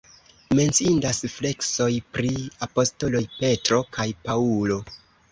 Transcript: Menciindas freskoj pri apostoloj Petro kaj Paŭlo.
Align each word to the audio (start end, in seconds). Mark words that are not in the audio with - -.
Menciindas 0.59 1.17
freskoj 1.33 1.89
pri 2.15 2.31
apostoloj 2.67 3.21
Petro 3.35 3.79
kaj 3.99 4.07
Paŭlo. 4.23 4.79